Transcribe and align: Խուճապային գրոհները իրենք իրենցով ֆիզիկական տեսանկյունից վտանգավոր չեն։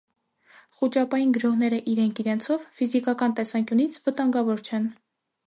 Խուճապային 0.77 1.35
գրոհները 1.37 1.79
իրենք 1.91 2.23
իրենցով 2.23 2.65
ֆիզիկական 2.81 3.37
տեսանկյունից 3.41 4.01
վտանգավոր 4.09 4.67
չեն։ 4.73 4.91